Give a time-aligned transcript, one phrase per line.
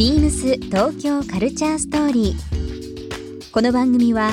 [0.00, 3.52] ビームス東京カルチャーストーリー。
[3.52, 4.30] この番組は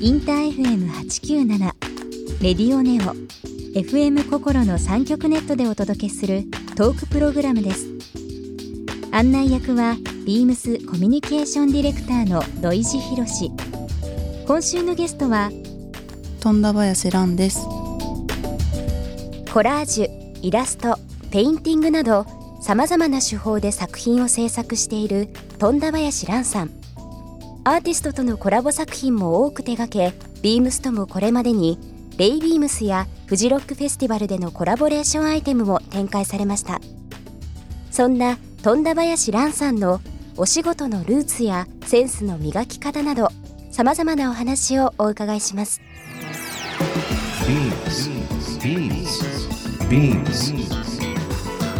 [0.00, 1.58] インター FM897
[2.40, 3.16] レディオネオ
[3.76, 6.44] FM 心の三極ネットでお届けする
[6.76, 7.88] トークプログラムです。
[9.10, 13.50] 案内役はビームスコミュニケーションディレクターの土井博志。
[14.46, 15.50] 今週のゲストは
[16.38, 17.66] 富田林蘭です
[19.52, 20.96] コラージュ、イラスト、
[21.32, 25.28] ペインティングなどさまざまな手法で作品を制作している
[25.58, 26.70] とんだ林蘭さん。
[27.64, 31.78] アーティストとのコラボ作品も多く手掛けビームスともこれまでに
[32.16, 36.80] Ray BEAMS やフジロックフェスティバルでのコラボレーションアイテムも展開されました。
[37.90, 40.00] そんなとんだ林蘭さんの
[40.36, 43.28] お仕事のルーツやセンスの磨き方など
[43.70, 45.80] さまざまなお話をお伺いします。
[49.88, 50.87] Beams.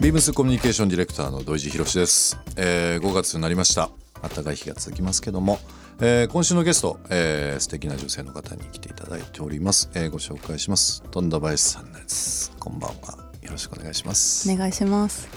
[0.00, 3.90] ビームスコミュニケーションディレクターの土井地博です、えー5月になりました。
[4.22, 5.58] 暖かい日が続きますけども、
[6.00, 11.02] えー今週のゲスト、えー素敵な女性の方に来ていただいております、えーご紹介します。
[11.10, 12.52] 富田林さんです。
[12.58, 13.18] こんばんは。
[13.42, 14.50] よろしくお願いします。
[14.50, 15.28] お願いします。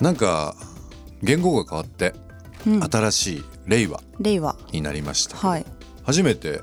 [0.00, 0.54] なんか
[1.22, 2.14] 言語が変わって、
[2.66, 2.82] うん。
[2.82, 4.56] 新しい令和令和。
[4.72, 5.66] になりましたはい。
[6.02, 6.62] 初めて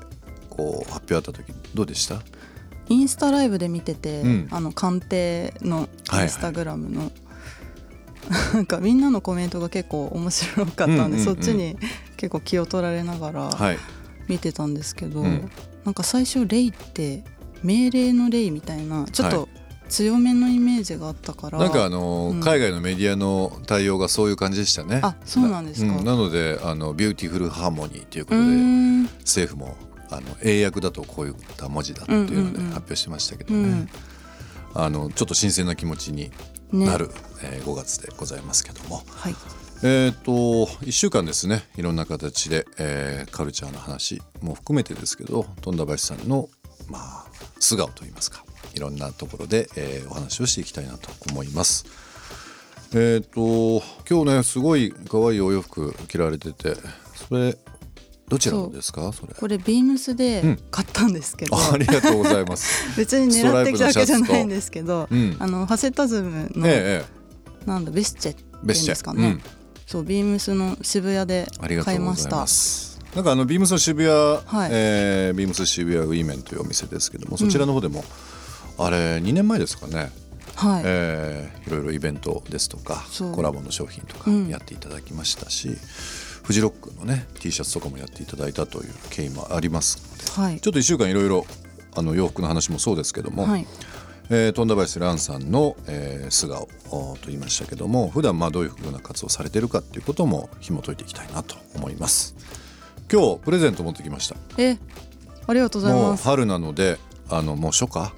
[0.50, 2.20] こう発表あった時どうでした？
[2.88, 4.48] インスタライブで見てて、うん。
[4.50, 7.12] あの鑑定のはいインスタグラムの、
[8.54, 11.76] なんかみんなのコメントが結構面白かったんで、うんうんうんそっちに
[12.16, 13.78] 結構気を取られながらはい。
[14.26, 15.50] 見てたんですけど、うん。
[15.84, 17.24] なんか最初「レイ」って
[17.62, 19.48] 命令の「レイ」みたいなちょっはと
[19.88, 22.40] 強めのイメージがあったから、なんかあの、うん。
[22.40, 25.00] 海外のメディアの対応がそういう感じでしたね。
[25.02, 26.02] あそうなんですか。
[26.02, 28.56] なのであの Beautiful Harmony ということで
[29.20, 29.76] 政府も
[30.10, 32.70] あの英訳だとこういった文字だっていうのでうんうんうん。
[32.70, 33.88] 発表してましたけどね、うん。
[34.74, 36.30] あのちょっと新鮮な気持ちに
[36.72, 36.86] ね。
[36.86, 37.10] なる、
[37.42, 39.34] えー5月でございますけども、はい。
[39.82, 41.64] えっ、と1週間ですね。
[41.76, 46.48] いろんな形で、えーカルチャーの話も含めてですけどとんだ林さんの、
[46.88, 47.26] まあ、
[47.60, 48.44] 素顔といいますか
[48.74, 51.86] いろんなところで、えーお話をしていきたいなと思います。
[52.94, 56.74] えっ、と今日ねすごい可愛いお洋服着られてて
[57.28, 57.56] それ
[58.28, 59.34] どちらのですかそれ？
[59.34, 62.84] これビームスで買ったんですけど、あありがとうございます。
[62.96, 65.36] 別に狙ってきたわけじゃないんですけど、うん。
[65.38, 67.18] あのファセタズムの、えええ
[67.68, 69.42] なんだベスチェっていうんですかね、うん
[69.86, 71.46] そうビームスの渋谷で
[71.82, 72.46] 買いうました。
[73.16, 74.70] なんかあのビームスの渋谷、はい。
[74.70, 78.04] えービームス渋谷ウィーメンというお店ですけどもそちらの方でも、
[78.76, 80.10] あれ2年前ですかね、
[80.58, 83.04] はい、えーいろいろイベントですとか
[83.34, 84.48] コラボの商品とかうん。
[84.48, 85.76] やっていただきましたし、
[86.42, 90.60] フジロックのね T シャツとかもやっていただいたという経緯もありますのではい。
[90.60, 91.46] ちょっと1週間いろいろ
[91.94, 93.66] あの洋服の話もそうですけども、はい。
[94.30, 102.34] えー、富田林蘭さんの、えー素顔おと言いましたけども普段まあどういうふうな活動をされてるかっていうことも紐解いていきたいなと思います。
[103.10, 104.36] 今日プレゼント持ってきました。
[104.58, 104.78] え
[105.46, 106.98] ありがとうございもうます春なので
[107.30, 108.12] あのもう初夏、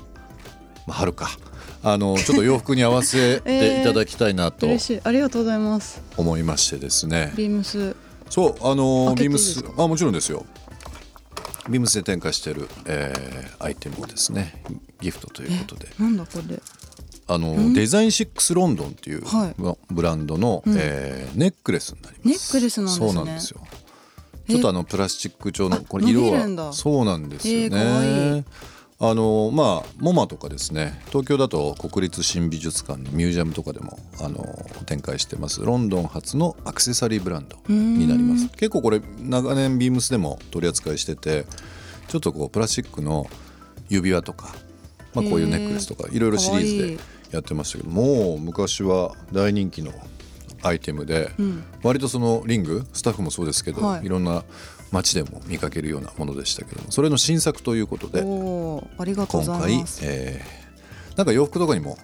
[0.87, 1.31] まあ、春か。
[1.83, 5.01] あのちょっと洋服に合わせていただきたいなと 嬉しい。
[5.03, 6.03] ありがとうございます。
[6.17, 7.33] 思いましてですね。
[7.37, 7.97] ビームス。
[8.29, 10.45] そうあのビームスあもちろんですよ。
[11.69, 14.63] ビームスで展開している、えーアイテムをですね
[15.01, 15.89] ギフトということで。
[15.99, 16.61] なんだこれ。
[17.29, 19.55] あのデザインシックスロンドンっていうはい。
[19.57, 22.29] ブブランドの、えーネックレスになります。
[22.29, 23.07] ネックレスなんですね。
[23.07, 23.61] そうなんですよ。
[24.49, 27.69] ちょっとあのプラスチック調のこれ伸色はそうなんですよね。
[27.71, 28.45] えー
[29.03, 34.45] あのまあモマとかですね東京だと国立新美術館のミュージアムとかでもあの
[34.85, 35.65] 展開してます。
[35.65, 38.49] ロンドン発のアクセサリーブランドになります。
[38.51, 41.47] 結構これ長年ビームスでも取り扱いしてて
[42.09, 43.27] ちょっとこうプラスチックの
[43.89, 44.55] 指輪とか、
[45.15, 47.03] まあ、こういうネックレスとかいろいろシリーズで
[47.33, 49.93] やってましたけどもう昔は大人気の
[50.63, 51.31] アイテムで、
[51.83, 54.05] 割とそのリングスタッフもそうですけど、はい。
[54.05, 54.45] い、ろんな
[54.93, 60.61] 街でも見かけるようなものでしたけどもそれの新作ということでおーありがとう今回えー
[61.17, 61.99] なんか洋服とかにも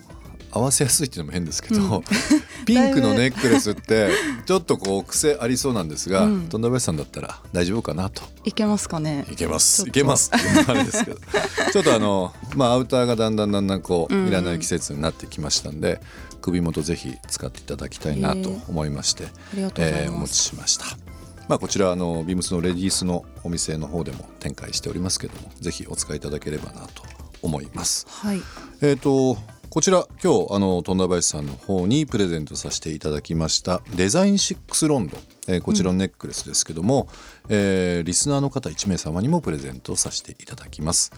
[0.51, 2.03] 合わせやすいっていうのも変ですけど、
[2.65, 4.11] ピンクのネックレスって
[4.47, 6.49] ちょっとこう癖ありそうなんですが、うん。
[6.49, 8.23] 富田林さんだったら大丈夫かなと。
[8.45, 9.27] いけますかね。
[9.31, 9.87] いけます。
[9.87, 10.31] いけます。
[10.35, 11.19] ってあれですけど。
[11.73, 14.29] ちょっとあのまあアウターがだんだんだんだんこううん。
[14.29, 16.01] いらない季節になってきましたんで、
[16.41, 21.06] 首元ぜひ使っていただきたいなと思いまして、えーお持ちしました。
[21.49, 27.03] まあ、こちらあのビームスのレディースのお店の方でも展開しておりますけどもぜひお使いいただければなと
[27.43, 28.07] 思います。
[28.09, 28.41] はい。
[28.81, 35.17] えー、とこちら今日あの富田林さんの方にプレゼントさせていただきましたデザイン6ロンド。
[35.17, 37.09] ン、えーこちらのネックレスですけども、
[37.49, 41.13] えーリスナーの方1名様にもプレゼントさせていただきます。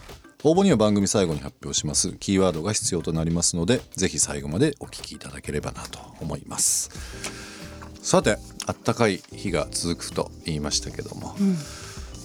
[0.44, 2.12] 応募には番組最後に発表します。
[2.12, 6.90] キーワードが必要となりますのでぜひ最後までお聞きいただければなと思います。
[8.02, 11.34] さてあったかい日が続くと言いましたけども、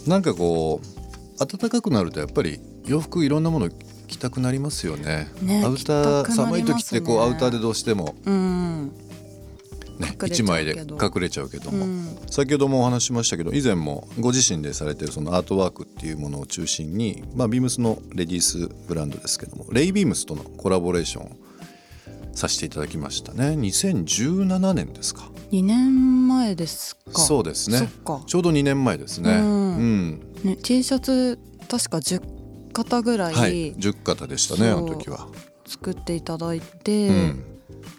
[0.06, 3.70] なんかこう暖かくなるとやっぱり洋服いろんなもの
[4.08, 5.32] 着たくなりますよね。
[5.42, 6.36] ねアウター、ね。
[6.36, 8.92] 寒い時ってこうアウターでどうしてもうん。
[10.00, 12.18] ね隠れちゃう一枚で隠れちゃうけども、うん。
[12.30, 21.43] 先ほどもお話ししましたけど以前もご自身でされてるそのアートワークっていうものを中心に、まあ、ビームスのレディースブランドですけどもレイビームスとのコラボレーションを
[22.34, 23.50] させていただきましたね。
[23.50, 25.30] 2017年ですか。
[25.52, 27.20] 2年前ですか。
[27.20, 27.90] そうですね。
[28.26, 29.32] ちょうど2年前ですね。
[29.32, 29.76] うん。
[29.76, 30.34] うん。
[30.44, 31.40] ね T シャツ
[31.70, 32.22] 確か10
[32.74, 33.70] 型ぐらはい。
[33.70, 35.28] い10型でしたねあの時は、
[35.66, 37.44] 作っていただいて、うん。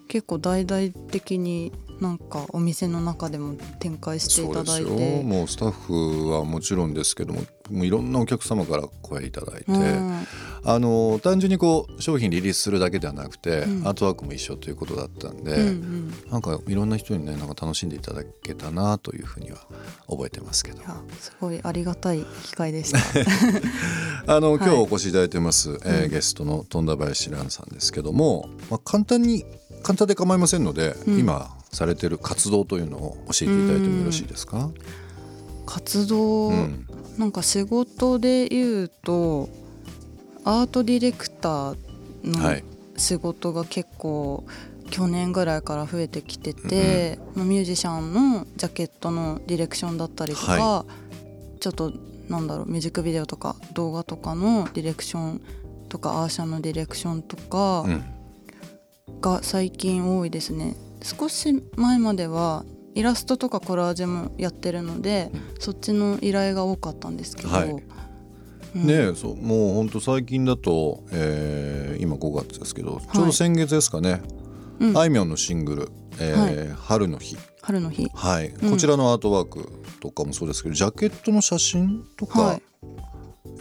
[0.09, 5.23] 結構大々的になんかお店の中でも展開していただいて。
[5.23, 10.27] もうスタッフはもちろんですけどももういろんなお客様から声いただいて、うん。
[10.67, 13.89] あの単純にこう商品リリースするだけではなくて、うん。
[13.89, 16.15] アートワークも一緒ということだったんで、うんうん。
[16.31, 19.59] なんかいろんな人にねなんか楽しんでいただけたなというふうには
[20.09, 20.79] 覚えてますけど。
[21.19, 22.99] すごいありがたい機会でした。
[24.37, 26.11] あの今日はいお越しいただいてます、えーうん。
[26.11, 29.45] ゲストの富田林蘭さんですけども、まあ、簡単に
[29.83, 31.19] 簡単で構いませんので、うん。
[31.19, 34.71] 今されてる活動というのを教えていただいてもよろしいですか、
[35.67, 36.87] 活動、うん
[37.19, 39.49] なんか仕事で言うと
[40.45, 41.77] アートディレクター
[42.25, 42.65] のはい。
[42.97, 44.45] 仕事が結構
[44.91, 50.85] 去年ぐらいから増えてきてて、まあミュージシャンのジャケットのディレクションだったりとか、は
[51.59, 51.93] ちょっと
[52.29, 55.41] なんだろうミュージックビデオとか動画とかのディレクション
[55.89, 58.05] とかアーシャのディレクションとかうん。
[59.21, 60.77] が最近多いですね。
[61.05, 62.65] 少し前までは
[62.95, 67.71] イラストとかコラージュもやってるので、そっちの依頼が多かったんですけど、はい。
[67.71, 68.87] うん。
[68.87, 74.21] ねえそうもう本当最近だと、えー今5月ですけどちょうど先月ですかね、
[74.81, 74.99] うん。
[74.99, 77.37] あいみょんのシングル「えー春の日。
[77.63, 78.71] 春の日」はい、うん。
[78.71, 79.69] こちらのアートワーク
[80.01, 82.63] とかもそうですけどジャケットの写真とか、はい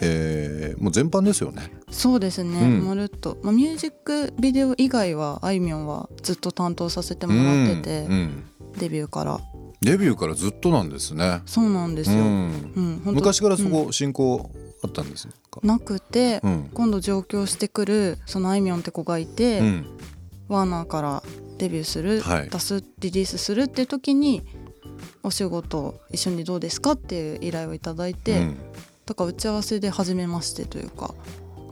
[0.00, 1.70] えーもう全般ですよね。
[1.90, 2.84] そうですね、うん。
[2.84, 8.44] まるっと、まあ、ミュージックビデオ以外はあいみょんはずっと担当させてもらってて、うんうん。
[8.78, 9.40] デビューから。
[9.80, 11.42] デビューからずっとなんですね。
[11.46, 13.70] そうなんですよ、ううん昔からそうん。
[13.70, 14.50] こ進行
[14.82, 15.60] あったんですか？
[15.62, 16.70] なくて、うん。
[16.74, 19.86] 今度上京してくるそのあいみょんって子がいて、うん。
[20.48, 21.22] ワーナーから
[21.58, 22.50] デビューする、はい。
[22.50, 24.42] 出すリリースするっていう時に
[25.22, 26.92] お仕事一緒にどうですか？
[26.92, 28.56] っていう依頼をいただいて、うん
[29.06, 31.14] だから打ち合わせで初めましてというか。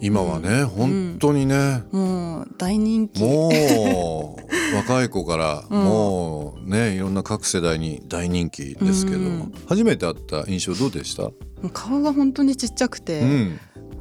[0.01, 0.67] 今はね、ん。
[0.67, 3.23] 本当にね、もう大人気。
[3.23, 4.37] も
[4.73, 5.85] う若い子から、 うん。
[5.85, 9.53] もうねいろんな各世代に大人気ですけど、うん。
[9.67, 11.31] 初めて会った印象どうでした、
[11.73, 13.61] 顔が本当にちっちゃくて、うん、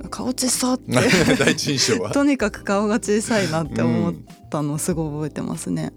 [0.10, 0.92] 顔小さって。
[1.38, 2.10] 第一印象は。
[2.14, 4.14] とにかく顔が小さいなって思っ
[4.50, 5.94] たのすごい覚えてますね。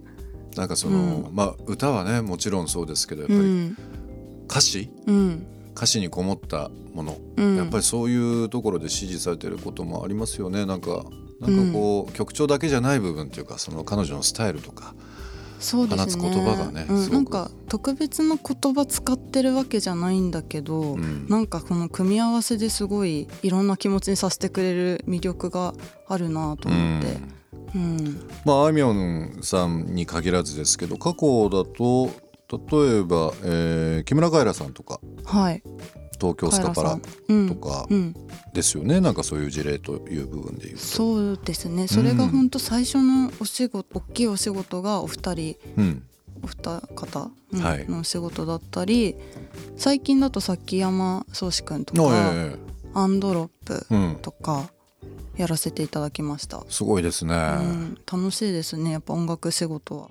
[0.54, 3.76] なんかその、まあ歌はねもちろんそうですけどやっぱりうん、
[4.49, 4.90] 歌詞？
[5.06, 10.66] うん、歌詞にこもったもの、うん、やっぱりそういうところで支持されてることもありますよね。
[10.66, 11.04] なんか
[11.40, 14.95] なんかこう、曲調だけじゃない部分っていうかその彼女のスタイルとか
[15.59, 16.23] そうですね。
[16.23, 17.12] 放つ言葉がねうん。
[17.12, 21.26] なんか特別な言葉使ってるわけじゃないんだけど、うん。
[21.28, 25.75] なんかこの組み合わせですごいいろんな気持ちにさせてくれる魅力が
[26.07, 27.16] あるなと思って、
[27.75, 28.28] うん。
[28.45, 32.11] まああいみょんさんに限らずですけど過去だと
[32.70, 35.62] 例えば、えー木村カエラさんとかはい。
[36.20, 37.37] 東京スカパラカエラさん。
[37.37, 37.49] うん。
[37.49, 38.14] とかうん、
[38.52, 40.82] ですよね、なんかそういう事例という部分でいうと。
[40.82, 41.88] そうですね。
[41.88, 46.02] それが本当最初のお仕事大きいお仕事がお二人うん。
[46.42, 47.88] お二方うんはい。
[47.88, 49.16] のお仕事だったり、
[49.76, 52.56] 最近だと崎山宗志くんとあか、え
[52.94, 54.70] アンドロップえうん、とか
[55.37, 56.64] やらせていただきました。
[56.68, 57.34] すごいですね。
[57.34, 60.11] うん、楽しいですねやっぱ音楽仕事は。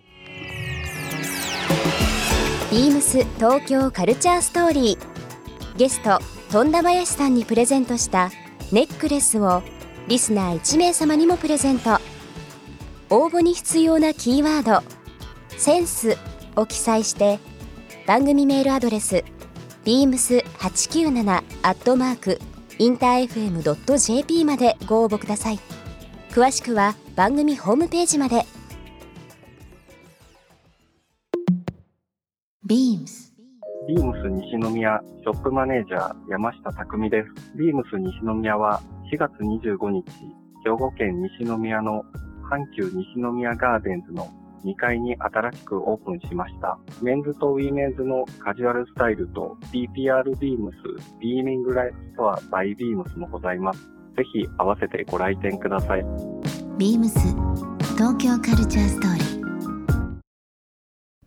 [2.74, 5.78] ビームス東京カルチャーストーリー。
[5.78, 6.18] ゲスト
[6.52, 8.32] 富田林さんにプレゼントした
[8.72, 9.62] ネックレスを
[10.08, 12.00] リスナー1名様にもプレゼント。
[13.12, 14.84] 応募に必要なキーワード
[15.56, 16.18] 「センス」
[16.58, 17.38] を記載して
[18.08, 19.24] 番組メールアドレス
[19.86, 22.40] beams897 アットマーク
[22.80, 25.60] インター FM.jp までご応募ください。
[26.32, 28.48] 詳しくは番組ホームページまで。
[32.66, 33.34] Beams
[33.90, 37.58] ビームス西宮ショップマネージャー山下匠です。
[37.58, 40.06] ビームス西宮は4月25日、
[40.64, 42.06] 兵庫県西宮の
[42.50, 44.30] 阪急西宮ガーデンズの
[44.64, 46.80] 2階に新しくオープンしました。
[47.02, 50.78] メンズとウィメンズのカジュアルスタイルと PPR ビームス
[51.20, 53.82] B:MING LIFE STORE by BEAMS もございます。
[54.16, 56.06] ぜひ合わせてご来店ください。
[56.78, 57.10] beams
[57.98, 59.33] 東京カルチャーストーリー